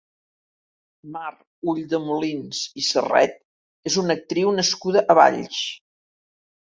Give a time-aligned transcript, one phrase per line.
[1.17, 1.33] Mar
[1.73, 3.35] Ulldemolins i Sarret
[3.91, 5.61] és una actriu nascuda a Valls.